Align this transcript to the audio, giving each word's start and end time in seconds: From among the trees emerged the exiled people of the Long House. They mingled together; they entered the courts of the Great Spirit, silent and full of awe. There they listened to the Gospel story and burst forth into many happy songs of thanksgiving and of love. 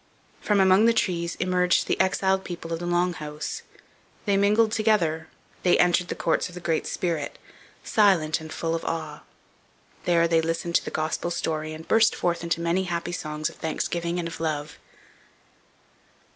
From 0.39 0.59
among 0.59 0.85
the 0.85 0.95
trees 0.95 1.35
emerged 1.35 1.85
the 1.85 2.01
exiled 2.01 2.43
people 2.43 2.73
of 2.73 2.79
the 2.79 2.87
Long 2.87 3.13
House. 3.13 3.61
They 4.25 4.35
mingled 4.35 4.71
together; 4.71 5.27
they 5.61 5.77
entered 5.77 6.07
the 6.07 6.15
courts 6.15 6.49
of 6.49 6.55
the 6.55 6.59
Great 6.59 6.87
Spirit, 6.87 7.37
silent 7.83 8.41
and 8.41 8.51
full 8.51 8.73
of 8.73 8.83
awe. 8.83 9.21
There 10.05 10.27
they 10.27 10.41
listened 10.41 10.73
to 10.77 10.83
the 10.85 10.89
Gospel 10.89 11.29
story 11.29 11.71
and 11.71 11.87
burst 11.87 12.15
forth 12.15 12.41
into 12.41 12.61
many 12.61 12.85
happy 12.85 13.11
songs 13.11 13.47
of 13.47 13.57
thanksgiving 13.57 14.17
and 14.17 14.27
of 14.27 14.39
love. 14.39 14.79